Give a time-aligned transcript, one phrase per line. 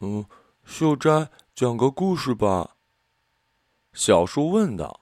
[0.00, 0.24] 嗯，
[0.64, 2.76] 秀斋讲个故事吧。
[3.92, 5.00] 小树问道。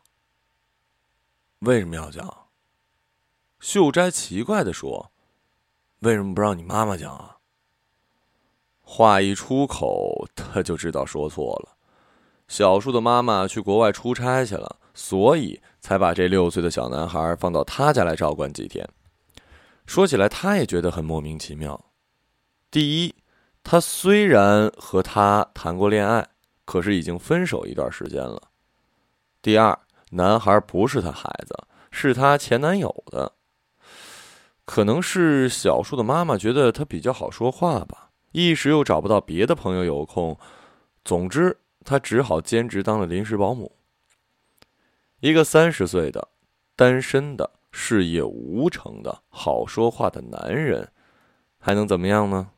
[1.61, 2.47] 为什么要讲？
[3.61, 5.13] 秀斋奇怪的说
[6.01, 7.39] ：“为什么不让你妈妈讲啊？”
[8.83, 11.77] 话一出口，他就知道说错了。
[12.49, 18.89] 小树的妈妈去国外出差去了，所以才把这六岁的小男孩放到他家来照管几天。
[19.87, 21.93] 说起来，他也觉得很莫名其妙。
[22.71, 23.15] 第一，
[23.71, 26.27] 他虽然和他谈过恋爱，
[26.65, 28.41] 可是已经分手一段时间了。
[29.43, 29.79] 第二，
[30.13, 31.55] 男孩不是他孩子，
[31.91, 33.31] 是他前男友的。
[34.65, 38.09] 可能是小树的妈妈觉得他比较好说话吧。
[38.33, 40.35] 一时又找不到别的朋友有空，
[41.05, 41.55] 总之
[41.85, 43.71] 他只好兼职当了临时保姆。
[45.21, 46.27] 一个三十岁的、
[46.75, 50.91] 单身的、事业无成的好说话的男人，
[51.59, 52.49] 还能怎么样呢？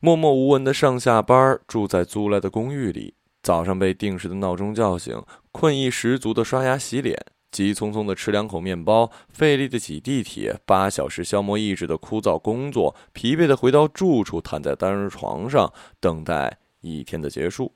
[0.00, 7.18] 默默无闻的上下班，住在租来的公寓里，早上被定时的闹钟叫醒，困意十足的刷牙洗脸。
[7.50, 17.74] 急匆匆的吃两口面包，费力的挤地铁，八小时消磨意志的枯燥工作，疲惫的回到住处，躺在单人床上，等待一天的结束。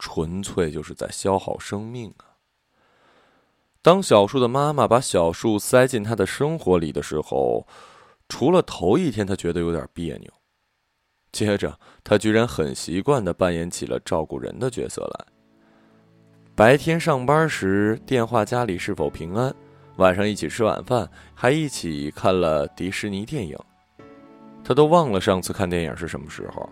[0.00, 2.40] 纯粹就是在消耗生命啊！
[3.82, 7.68] 当小树的妈妈把小树塞进他的生活里的时候，
[8.28, 10.32] 除了头一天他觉得有点别扭，
[11.32, 15.26] 接着他居然很习惯的扮演起了照顾人的角色来。
[16.54, 19.54] 白天上班时电话家里是否平安，
[19.96, 23.56] 晚上一起吃晚饭，还一起看了迪士尼电影，
[24.62, 26.68] 他都忘了上次看电影是什么时候。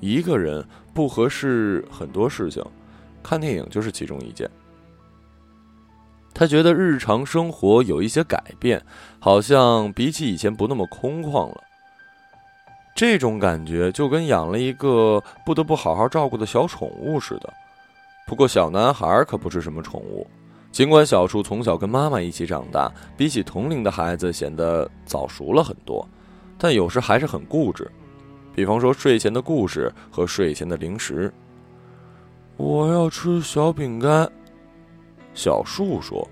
[0.00, 2.64] 一个人不合适很多事情，
[3.22, 4.50] 看电影就是其中一件。
[6.32, 8.84] 他觉得日常生活有一些改变，
[9.18, 11.60] 好像比起以前不那么空旷了。
[12.94, 17.52] 这种感觉就跟养了一个不得不好好照顾的小宠物似的。
[18.26, 20.26] 不过，小男孩可不是什么宠物。
[20.70, 26.06] 尽管小树从小跟妈妈一起长大，比起同龄的孩子显得早熟了很多，
[26.56, 27.90] 但有时还是很固执。
[28.54, 31.32] 比方说，睡前的故事和睡前的零食。
[32.56, 34.30] 我要吃小饼干。
[35.32, 36.28] 小树说：“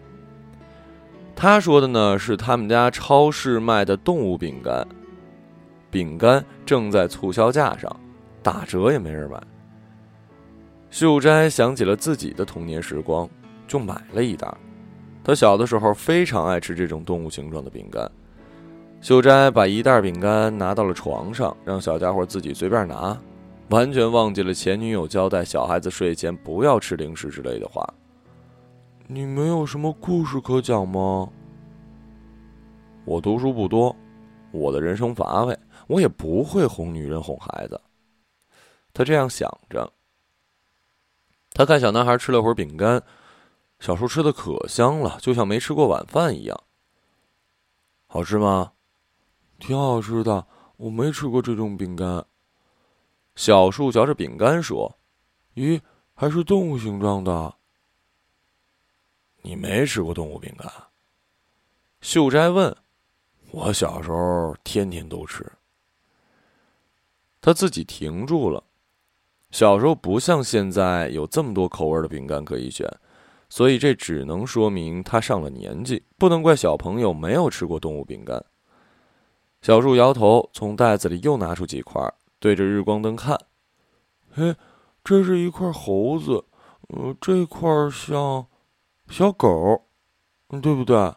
[1.34, 4.86] 他说的呢是他们家超市卖的动物饼干，
[5.90, 7.94] 饼干正在促销架上，
[8.42, 9.42] 打折也没人买。”
[10.90, 13.28] 秀斋想起了自己的童年时光，
[13.66, 14.52] 就买了一袋。
[15.22, 18.10] 他小的时候非常爱吃这种动物形状的饼干。
[19.00, 23.16] 秀斋把一袋饼干拿到了床上，让小家伙自己随便拿，
[23.68, 27.86] 完全忘记了前女友交代小孩子睡前不要吃零食之类的话。
[29.06, 31.28] 你没有什么故事可讲吗？
[33.04, 33.94] 我读书不多，
[34.50, 35.56] 我的人生乏味，
[35.88, 37.80] 我也不会哄女人哄孩子。
[38.92, 39.92] 他这样想着。
[41.50, 43.02] 他看小男孩吃了会儿饼干，
[43.80, 46.64] 小树吃的可香了，就像没吃过晚饭一样。
[48.06, 48.72] 好吃吗？
[49.58, 52.24] 挺好吃的，我没吃过这种饼干。
[53.34, 54.98] 小树嚼着饼干说
[55.56, 55.80] ：“咦，
[56.14, 57.54] 还是动物形状的。”
[59.42, 60.70] 你没吃过动物饼干？
[62.00, 62.76] 秀斋问。
[63.50, 65.50] 我小时候天天都吃。
[67.40, 68.64] 他自己停住了。
[69.50, 72.86] 小时候不像现在有这么多口味的饼干可以选，
[73.48, 78.44] 所以这只能说明他上了年纪，不能怪小朋友没有吃过动物饼干。
[79.62, 82.00] 小树摇头，从袋子里又拿出几块，
[82.38, 83.38] 对着日光灯看。
[84.30, 84.54] 嘿，
[85.02, 86.44] 这是一块猴子，
[86.88, 88.46] 呃，这块像
[89.08, 89.86] 小狗，
[90.62, 91.14] 对不对？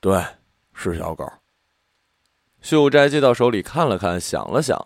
[0.00, 0.24] 对，
[0.72, 1.30] 是小狗。
[2.66, 4.76] 秀斋接到手里看了看，想了想。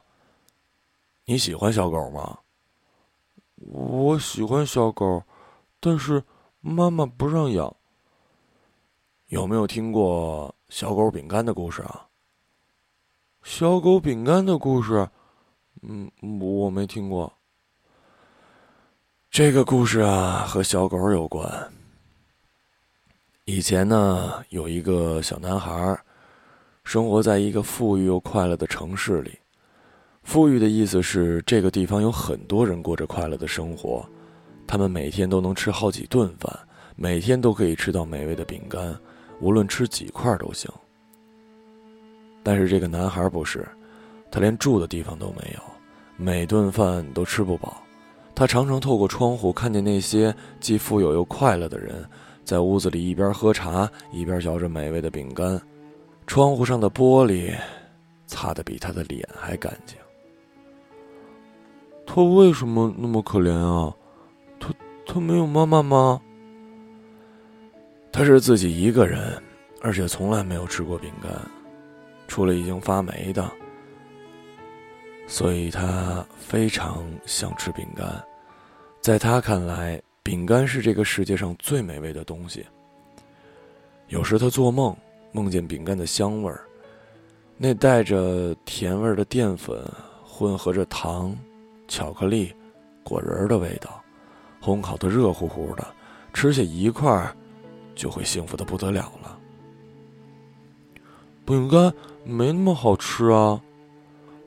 [1.25, 2.39] 你喜欢小狗吗？
[3.57, 5.23] 我喜欢小狗，
[5.81, 6.23] 但是
[6.61, 7.75] 妈妈不让养。
[9.29, 12.07] 有没有听过小狗饼干的故事啊？
[13.45, 15.09] 小狗饼干的故事，
[15.81, 17.33] 嗯，我没听过。
[19.31, 21.73] 这个故事啊，和小狗有关。
[23.47, 25.99] 以前呢，有一个小男孩，
[26.91, 29.31] 生活在一个富裕又快乐的城市里。
[30.25, 34.05] 富裕的意思是，这个地方有很多人过着快乐的生活，
[34.67, 36.53] 他们每天都能吃好几顿饭，
[36.97, 38.93] 每天都可以吃到美味的饼干，
[39.41, 40.69] 无论吃几块都行。
[42.43, 43.65] 但是这个男孩不是，
[44.29, 45.61] 他连住的地方都没有，
[46.17, 47.81] 每顿饭都吃不饱。
[48.35, 52.05] 他常常透过窗户看见那些既富有又快乐的人，
[52.45, 55.57] 在屋子里一边喝茶一边嚼着美味的饼干，
[56.31, 57.53] 窗户上的玻璃
[58.29, 59.99] 擦得比他的脸还干净。
[62.07, 63.93] 他为什么那么可怜啊？
[64.61, 64.73] 他
[65.05, 66.21] 他没有妈妈吗？
[68.13, 69.43] 他是自己一个人，
[69.83, 71.33] 而且从来没有吃过饼干，
[72.29, 73.51] 除了已经发霉的，
[75.27, 78.07] 所以他非常想吃饼干。
[79.01, 82.65] 在他看来，饼干是这个世界上最美味的东西。
[84.07, 84.97] 有时他做梦，
[85.33, 86.61] 梦见饼干的香味儿，
[87.57, 89.83] 那带着甜味儿的淀粉
[90.25, 91.37] 混合着糖、
[91.89, 92.55] 巧克力、
[93.03, 94.03] 果仁的味道，
[94.63, 95.87] 烘烤的热乎乎的，
[96.33, 97.35] 吃下一块。
[97.93, 99.39] 就会幸福的不得了了。
[101.45, 101.93] 饼干
[102.25, 103.61] 没那么好吃啊，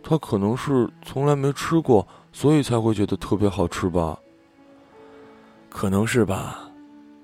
[0.02, 4.18] 他可能是从来没吃过，所以才会觉得特别好吃吧。
[5.70, 6.68] 可能是吧，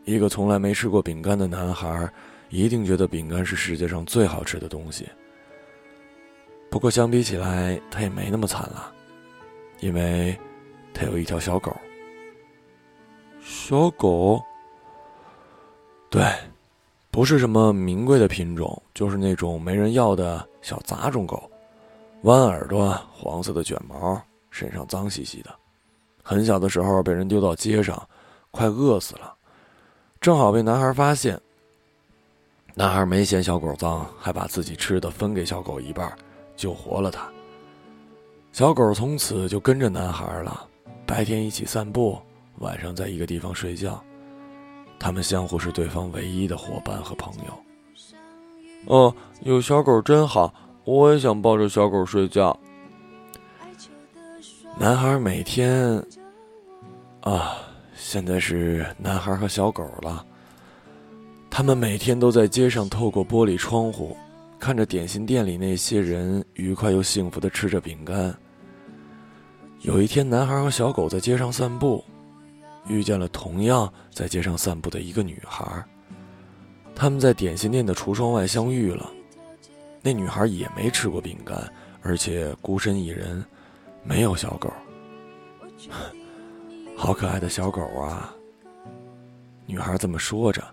[0.05, 2.07] 一个从来没吃过饼干的男孩，
[2.49, 5.07] 一定觉得饼干是世界上最好吃的东西。
[6.69, 8.91] 不过相比起来，他也没那么惨了，
[9.79, 10.37] 因为，
[10.93, 11.75] 他有一条小狗。
[13.41, 14.43] 小狗。
[16.09, 16.23] 对，
[17.11, 21.49] 不是什么名贵的品种，就是那种没人要的小杂种狗，
[22.23, 24.19] 弯耳朵，黄色的卷毛，
[24.49, 25.55] 身上脏兮兮的。
[26.23, 28.07] 很小的时候被人丢到街上，
[28.51, 29.35] 快饿死了，
[30.19, 31.39] 正好被男孩发现。
[32.79, 36.09] 男孩没嫌小狗脏，还把自己吃的分给小狗一半，
[36.55, 37.29] 救活了它。
[38.53, 40.65] 小狗从此就跟着男孩了，
[41.05, 42.17] 白天一起散步，
[42.59, 44.01] 晚上在一个地方睡觉。
[44.97, 47.53] 他们相互是对方唯一的伙伴和朋友。
[48.85, 50.53] 哦，有小狗真好，
[50.85, 52.57] 我也想抱着小狗睡觉。
[54.77, 56.01] 男孩每天，
[57.19, 57.57] 啊，
[57.93, 60.25] 现在是男孩和小狗了。
[61.59, 64.15] 他们每天都在街上透过玻璃窗户，
[64.57, 68.33] 看着点心店里那些人愉快又幸福的吃着饼干。
[69.81, 72.01] 有一天，男孩和小狗在街上散步。
[72.87, 75.83] 遇见了同样在街上散步的一个女孩，
[76.95, 79.11] 他们在点心店的橱窗外相遇了。
[80.01, 81.61] 那女孩也没吃过饼干，
[82.01, 83.43] 而且孤身一人，
[84.01, 84.71] 没有小狗。
[86.95, 88.33] 好可爱的小狗啊！
[89.65, 90.63] 女孩这么说着，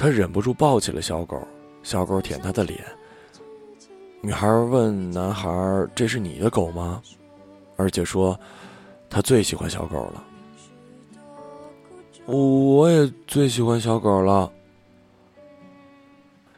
[0.00, 1.46] 他忍不住抱起了小狗。
[1.82, 2.82] 小狗舔他的脸。
[4.22, 5.50] 女孩问男孩
[5.94, 7.02] ：“这是你的狗吗？”
[7.76, 8.38] 而且说
[9.10, 10.24] ：“他最喜欢小狗了。”
[12.24, 14.50] 我也最喜欢小狗了。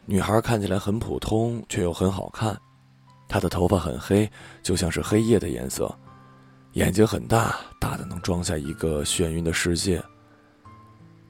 [0.06, 2.56] 女孩看起来很普通，却又很好看。
[3.26, 4.30] 她的头发很黑，
[4.62, 5.92] 就像是黑夜的颜色。
[6.74, 10.00] 眼睛很大，大的能装下一个眩晕的世界。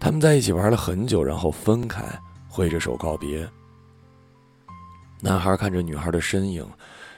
[0.03, 2.03] 他们在一起玩了很久，然后分开，
[2.49, 3.49] 挥着手告别。
[5.21, 6.69] 男孩看着女孩的身影，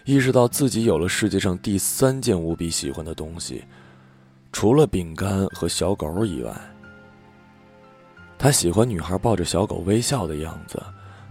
[0.04, 3.64] 意识到自己有了世界上第三件无比喜欢的东西，
[4.52, 6.54] 除了饼干和小狗以外。
[8.36, 10.78] 他喜欢女孩抱着小狗微笑的样子，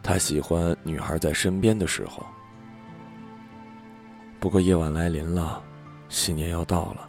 [0.01, 2.25] 他喜欢女孩在身边的时候。
[4.39, 5.61] 不过夜晚来临了，
[6.09, 7.07] 新年要到了，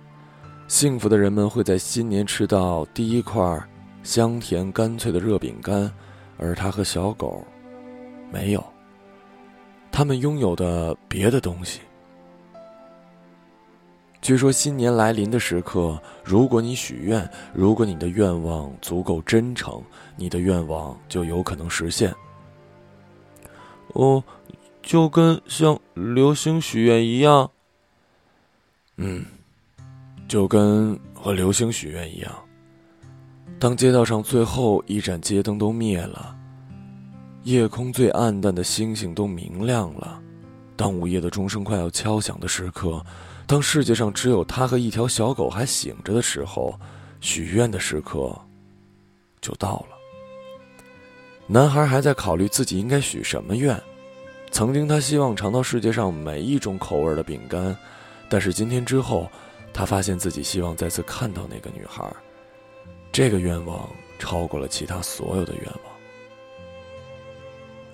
[0.69, 3.43] 幸福的人们会在新年吃到第一块
[4.05, 5.91] 香甜干脆的热饼干，
[6.39, 7.45] 而他和小狗
[8.31, 8.65] 没有。
[9.91, 11.81] 他们拥有的别的东西。
[14.21, 19.83] 据说新年来临的时刻，如果你许愿，如果你的愿望足够真诚，
[20.17, 22.15] 你的愿望就有可能实现。
[23.89, 24.23] 哦，
[24.83, 27.51] 就跟像流星许愿一样。
[28.97, 29.25] 嗯，
[30.27, 32.33] 就跟和流星许愿一样。
[33.59, 36.37] 当街道上最后一盏街灯都灭了，
[37.45, 40.21] 夜空最暗淡的星星都明亮了，
[40.77, 43.03] 当午夜的钟声快要敲响的时刻。
[43.47, 46.79] 当世界上只有他和一条小狗还醒着的时候，
[47.21, 48.35] 许愿的时刻
[49.41, 49.97] 就到了。
[51.47, 53.81] 男孩还在考虑自己应该许什么愿。
[54.51, 57.77] 曾经他希望尝到世界上每一种口味的饼干，
[58.29, 59.29] 但是今天之后，
[59.73, 62.05] 他发现自己希望再次看到那个女孩。
[63.15, 65.95] 这个愿望超过了其他所有的愿望。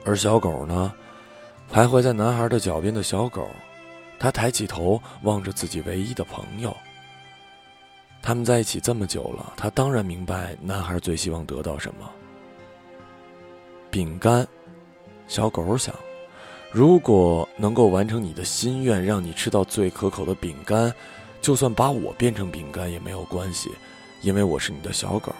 [0.02, 0.94] 而小狗呢？
[1.70, 3.46] 徘徊在男孩的脚边的小狗。
[4.18, 6.74] 他抬起头望着自己唯一的朋友。
[8.22, 12.10] 他们在一起这么久了，他当然明白男孩最希望得到什么。
[13.90, 14.46] 饼干，
[15.26, 15.94] 小狗想，
[16.72, 20.90] 如果能够完成你的心愿，让你吃到最可口的饼干，
[21.42, 23.70] 就算把我变成饼干也没有关系，
[24.22, 25.34] 因为我是你的小狗。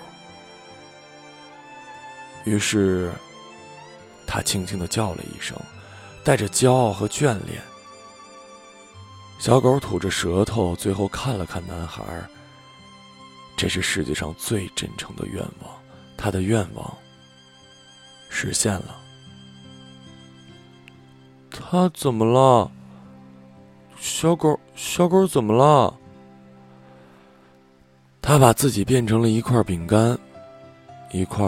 [2.44, 3.12] 于是，
[4.26, 5.56] 他轻轻的叫了一声，
[6.24, 7.60] 带着骄傲和眷恋。
[9.38, 12.02] 小狗吐着舌头，最后看了看男孩。
[13.56, 15.70] 这是世界上最真诚的愿望，
[16.16, 16.96] 他的愿望
[18.30, 18.96] 实现了。
[21.50, 22.70] 他怎么了？
[23.98, 25.94] 小狗，小狗怎么了？
[28.22, 30.16] 他把自己变成了一块饼干，
[31.10, 31.44] 一块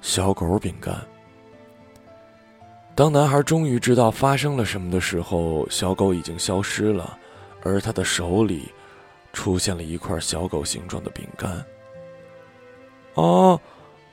[0.00, 0.94] 小狗饼干。
[2.94, 7.16] 当男孩终于知道发生了什么的时候，小狗已经消失了，
[7.62, 8.70] 而他的手里
[9.32, 11.52] 出现了一块小狗形状的饼干。
[13.14, 13.58] 啊，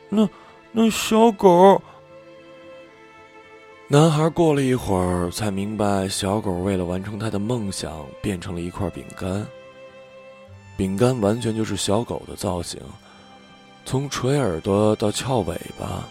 [0.09, 0.29] 那
[0.71, 1.81] 那小狗。
[3.89, 9.45] 男孩过了一会儿才明白，小狗为了完成他的梦想，变成了一块饼干。
[10.77, 12.79] 饼干完全就是小狗的造型，
[13.83, 16.07] 从垂耳朵到翘尾巴，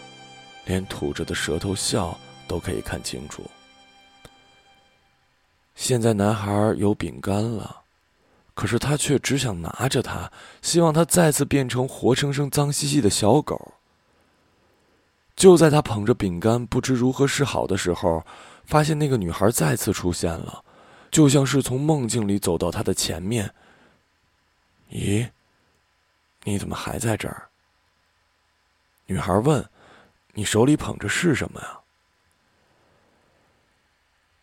[0.65, 2.15] 连吐着的舌头笑
[2.49, 3.41] 都可以看清楚。
[5.73, 7.77] 现在男孩有饼干了，
[8.53, 10.29] 可是他却只想拿着它，
[10.61, 13.73] 希望它再次变成活生生脏兮兮的小狗。
[15.37, 18.21] 就在他捧着饼干不知如何是好的时候，
[18.65, 20.61] 发现那个女孩再次出现了，
[21.09, 23.53] 就像是从梦境里走到他的前面。
[24.89, 25.27] 咦，
[26.43, 27.47] 你怎么还在这儿？
[29.05, 29.63] 女孩问
[30.33, 31.79] ：“你手里捧着是什么呀？”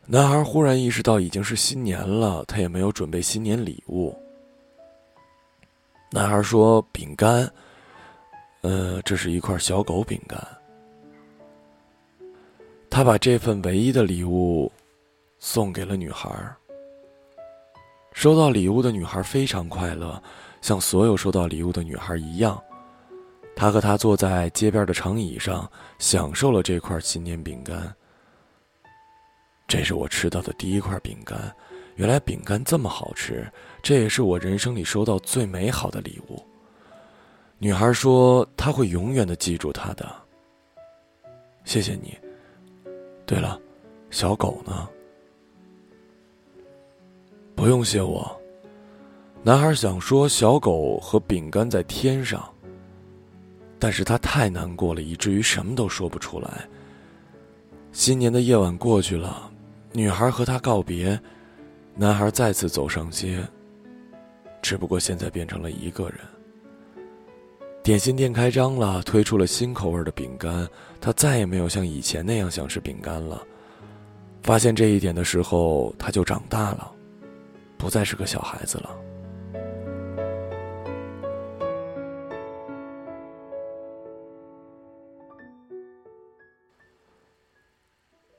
[0.07, 4.17] 男孩忽然意识到已经是新年了，他也没有准备新年礼物。
[6.11, 7.51] 男孩说：“饼干，
[8.61, 10.41] 呃，这是一块小狗饼干。”
[12.91, 14.71] 他把这份唯一的礼物
[15.39, 16.31] 送给了女孩。
[18.15, 20.23] 收到礼物的女孩非常快乐，
[20.63, 22.59] 像所有收到礼物的女孩一样。
[23.57, 27.95] 她和他坐在街边的长椅上，享受了这块新年饼干。
[29.67, 31.55] 这是我吃到的第一块饼干，
[31.97, 33.47] 原来饼干这么好吃，
[33.83, 36.43] 这也是我人生里收到最美好的礼物。
[37.59, 40.11] 女孩说：“她会永远的记住他的。”
[41.65, 42.17] 谢谢你。
[43.27, 43.61] 对了，
[44.11, 44.89] 小狗呢？
[47.55, 48.41] 不用谢我。
[49.43, 52.49] 男孩想说小狗和饼干在天上，
[53.79, 56.67] 但是他太难过了，以至于什么都说不出来。
[57.93, 59.51] 新年的夜晚过去了，
[59.93, 61.19] 女孩和他告别，
[61.95, 63.41] 男孩再次走上街，
[64.63, 66.19] 只不过现在变成了一个人。
[67.83, 70.67] 点心店开张了，推出了新口味的饼干。
[71.01, 73.47] 他再也没有像以前那样想吃饼干了。
[74.43, 76.91] 发现这一点的时候，他就长大了，
[77.85, 78.99] 不再是个小孩子了。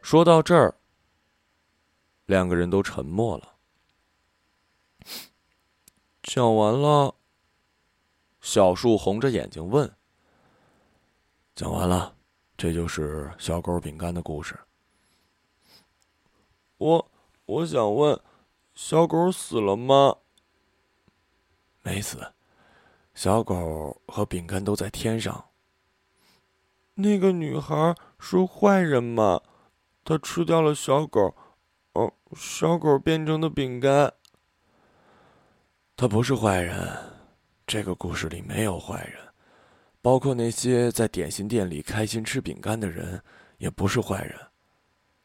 [0.02, 0.74] 说到这儿，
[2.26, 3.54] 两个人都沉默了。
[6.24, 7.14] 讲完了。
[8.42, 9.96] 小树红着眼睛问
[11.54, 12.16] ：“讲完了，
[12.58, 14.60] 这就是小狗饼干的故事。
[16.78, 17.12] 我
[17.46, 18.20] 我想问，
[18.76, 20.18] 小狗死了吗？
[21.82, 22.34] 没死，
[23.14, 25.46] 小狗和饼干都在天上。
[26.94, 29.42] 那个女孩是坏人吗？
[30.04, 31.34] 她吃掉了小狗，
[31.94, 34.14] 哦，小狗变成的饼干。
[35.96, 37.16] 她不是坏人。”
[37.68, 39.20] 这个故事里没有坏人，
[40.00, 43.20] 包括那些在点心店里开心吃饼干的人，
[43.58, 44.40] 也不是坏人。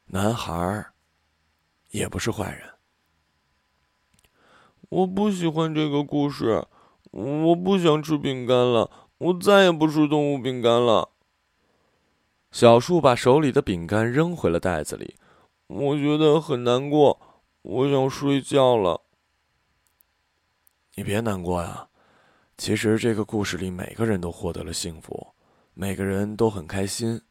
[0.06, 0.86] 男孩
[1.90, 2.79] 也不是坏人。
[4.90, 6.66] 我不喜欢这个故事，
[7.12, 11.10] 我不想吃饼干了，我再也不吃动物饼干了。
[12.50, 15.14] 小树把手里的饼干扔回了袋子里，
[15.68, 17.20] 我觉得很难过，
[17.62, 19.02] 我想睡觉了。
[20.96, 21.86] 你别难过呀。
[22.58, 25.28] 其实这个故事里，每个人都获得了幸福，
[25.72, 27.22] 每个人都很开心。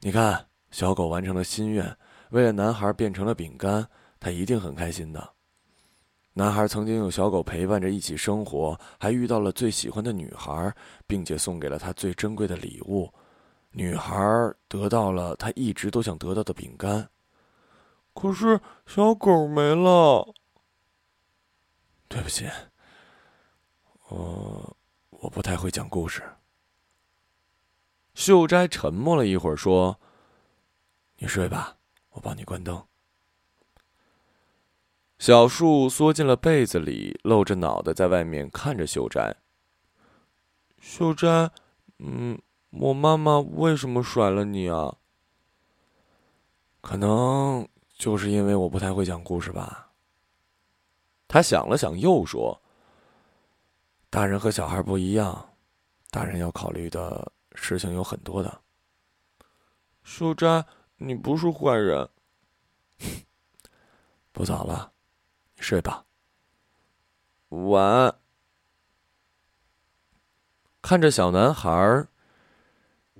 [0.00, 1.96] 你看，小狗完成了心愿，
[2.30, 3.88] 为了男孩变成了饼干，
[4.18, 5.33] 他一定很开心的。
[6.36, 10.74] 男孩曾经有小狗陪伴着一起生活，还遇到了最喜欢的女孩，
[11.06, 13.08] 并且送给了他最珍贵的礼物。
[13.70, 14.16] 女孩
[14.68, 17.08] 得到了他一直都想得到的饼干，
[18.14, 20.34] 可是小狗没了。
[22.08, 22.48] 对不起。
[24.08, 24.76] 我
[25.10, 26.22] 我不太会讲故事。
[28.14, 29.98] 秀斋沉默了一会儿，说
[31.18, 31.76] ：“你睡吧，
[32.10, 32.84] 我帮你关灯。”
[35.24, 39.34] 小树缩进了被子里，露着脑袋在外面看着秀斋。
[40.78, 41.50] 秀斋，
[41.98, 42.38] 嗯，
[42.68, 44.98] 我妈妈为什么甩了你啊？
[46.82, 49.92] 可能就是因为我不太会讲故事吧。
[51.26, 52.60] 他想了想，又说
[54.10, 55.54] ：“大人和小孩不一样，
[56.10, 58.60] 大人要考虑的事情有很多的。”
[60.04, 60.66] 秀斋，
[60.98, 62.10] 你不是坏人。
[64.30, 64.92] 不早了，
[65.64, 66.04] 睡吧。
[67.48, 68.14] 晚安。
[70.82, 72.06] 看着小男孩，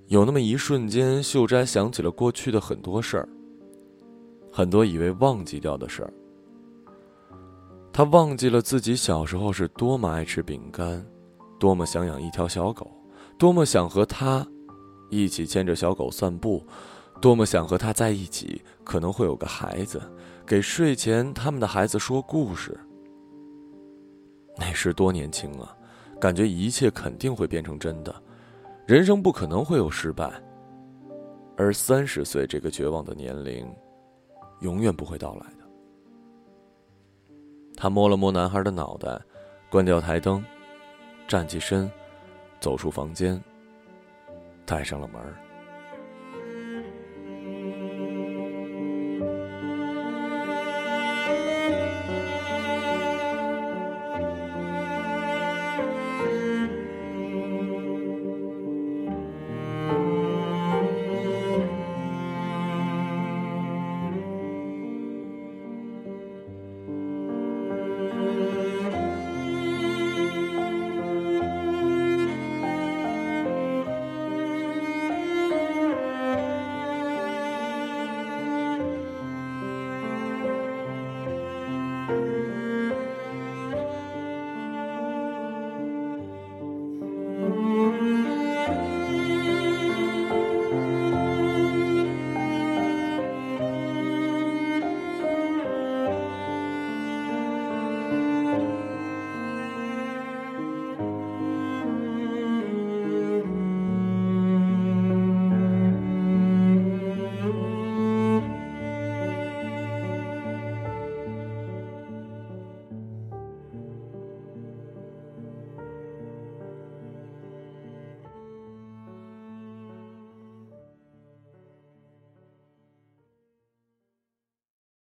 [0.09, 3.29] 有那么一瞬间，秀斋想起了过去的很多事儿，
[4.53, 6.13] 很多以为忘记掉的事儿。
[7.91, 11.03] 他忘记了自己小时候是多么爱吃饼干，
[11.59, 12.91] 多么想养一条小狗，
[13.39, 14.47] 多么想和他
[15.09, 16.63] 一起牵着小狗散步，
[17.23, 20.03] 多么想和他在一起，可能会有个孩子，
[20.47, 22.79] 给睡前他们的孩子说故事。
[24.57, 25.77] 那时多年轻啊！
[26.21, 28.15] 感觉一切肯定会变成真的，
[28.87, 30.33] 人生不可能会有失败，
[31.57, 33.69] 而三十岁这个绝望的年龄，
[34.61, 35.65] 永远不会到来的。
[37.77, 39.21] 他摸了摸男孩的脑袋，
[39.71, 40.43] 关掉台灯，
[41.27, 41.91] 站起身，
[42.61, 43.43] 走出房间，
[44.65, 45.21] 带上了门